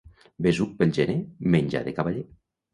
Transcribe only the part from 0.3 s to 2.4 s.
Besuc pel gener, menjar de cavaller.